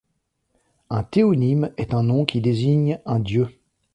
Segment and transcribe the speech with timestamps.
[0.89, 3.49] Un théonyme est un nom qui désigne un dieu.